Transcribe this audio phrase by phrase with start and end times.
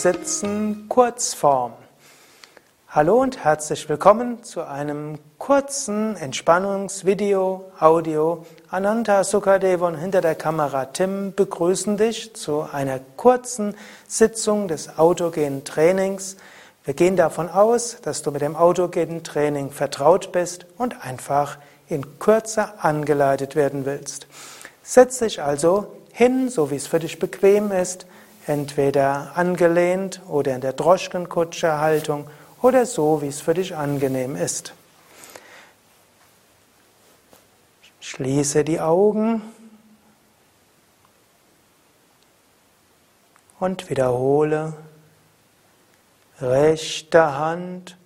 [0.00, 1.74] Sitzen Kurzform.
[2.88, 8.46] Hallo und herzlich willkommen zu einem kurzen Entspannungsvideo, Audio.
[8.70, 13.74] Ananta Sukadev und hinter der Kamera Tim begrüßen dich zu einer kurzen
[14.08, 16.38] Sitzung des autogenen Trainings.
[16.84, 21.58] Wir gehen davon aus, dass du mit dem autogenen Training vertraut bist und einfach
[21.90, 24.28] in Kürze angeleitet werden willst.
[24.82, 28.06] Setz dich also hin, so wie es für dich bequem ist,
[28.46, 32.28] entweder angelehnt oder in der Droschkenkutscherhaltung
[32.62, 34.74] oder so, wie es für dich angenehm ist.
[38.00, 39.42] Schließe die Augen
[43.60, 44.74] und wiederhole
[46.40, 47.96] rechte Hand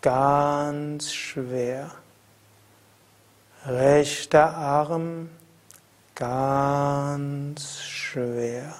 [0.00, 1.90] ganz schwer,
[3.66, 5.30] rechter Arm
[6.14, 8.74] ganz schwer.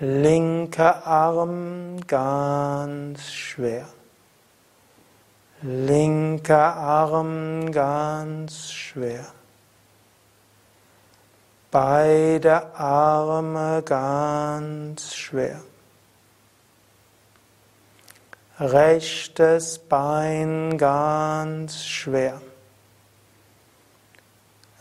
[0.00, 3.88] Linker Arm ganz schwer.
[5.60, 9.26] Linker Arm ganz schwer.
[11.72, 15.60] Beide Arme ganz schwer.
[18.60, 22.40] Rechtes Bein ganz schwer.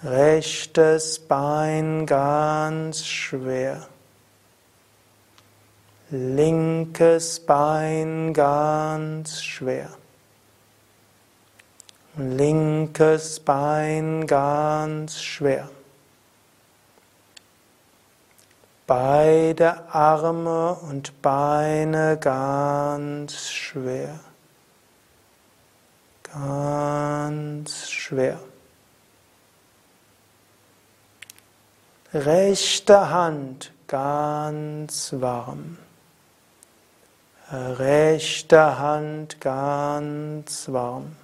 [0.03, 3.87] Rechtes Bein ganz schwer.
[6.09, 9.89] Linkes Bein ganz schwer.
[12.15, 15.69] Linkes Bein ganz schwer.
[18.85, 24.17] Beide Arme und Beine ganz schwer.
[26.23, 28.39] Ganz schwer.
[32.13, 35.77] Rechte Hand ganz warm.
[37.49, 41.15] Rechte Hand ganz warm.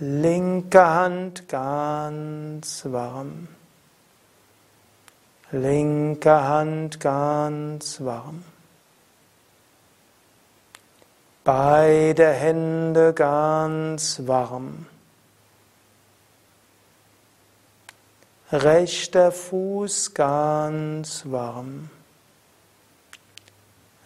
[0.00, 3.46] Linke Hand ganz warm.
[5.52, 8.42] Linke Hand ganz warm.
[11.44, 14.86] Beide Hände ganz warm.
[18.50, 21.90] Rechter Fuß ganz warm.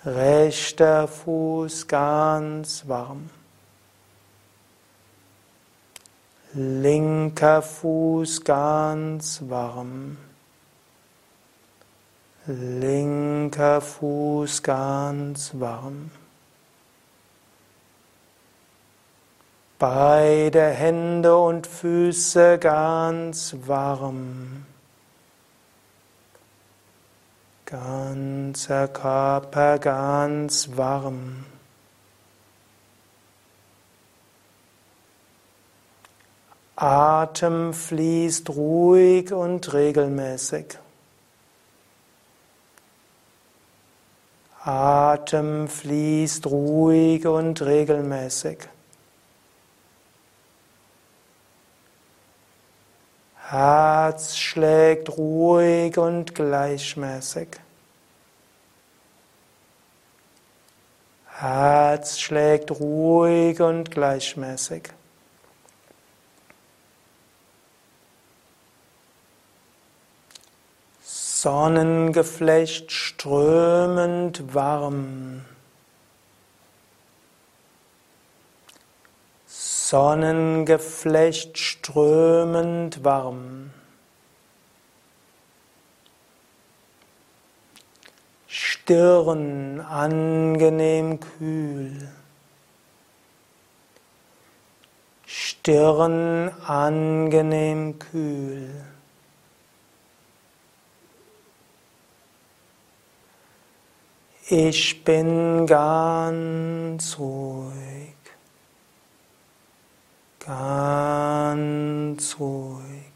[0.05, 3.29] Rechter Fuß ganz warm.
[6.55, 10.17] Linker Fuß ganz warm.
[12.47, 16.11] Linker Fuß ganz warm.
[19.79, 24.65] Beide Hände und Füße ganz warm.
[27.71, 31.45] Ganzer Körper ganz warm.
[36.75, 40.79] Atem fließt ruhig und regelmäßig.
[44.65, 48.59] Atem fließt ruhig und regelmäßig.
[53.51, 57.49] Herz schlägt ruhig und gleichmäßig.
[61.27, 64.85] Herz schlägt ruhig und gleichmäßig.
[71.03, 75.45] Sonnengeflecht strömend warm.
[79.91, 83.73] Sonnengeflecht strömend warm.
[88.47, 92.09] Stirn angenehm kühl.
[95.27, 98.71] Stirn angenehm kühl.
[104.49, 108.20] Ich bin ganz ruhig
[110.41, 113.13] ganz ruhig,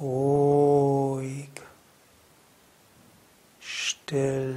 [0.00, 1.48] ruhig,
[3.58, 4.47] stille.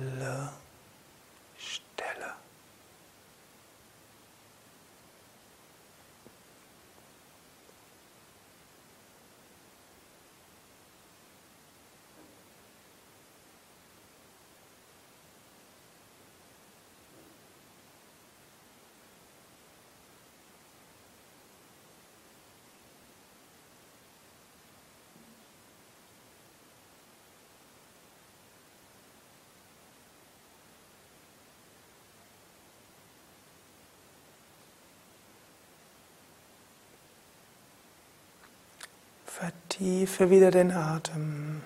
[39.82, 41.64] Tiefe wieder den Atem.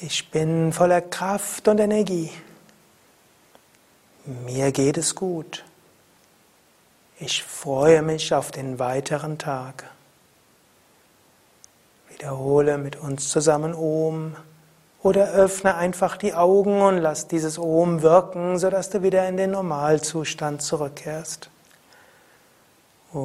[0.00, 2.30] Ich bin voller Kraft und Energie.
[4.46, 5.62] Mir geht es gut.
[7.18, 9.90] Ich freue mich auf den weiteren Tag.
[12.08, 14.36] Wiederhole mit uns zusammen Om
[15.02, 19.50] oder öffne einfach die Augen und lass dieses Om wirken, sodass du wieder in den
[19.50, 21.50] Normalzustand zurückkehrst.
[23.10, 23.16] Das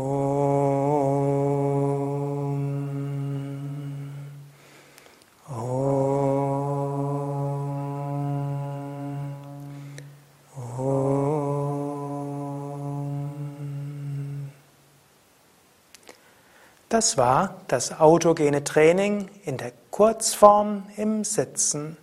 [17.17, 21.97] war das autogene Training in der Kurzform im Sitzen.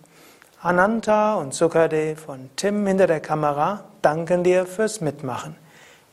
[0.61, 5.60] Ananta und Sukadev und Tim hinter der Kamera danken dir fürs Mitmachen.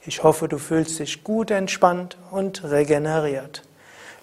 [0.09, 3.63] Ich hoffe, du fühlst dich gut entspannt und regeneriert.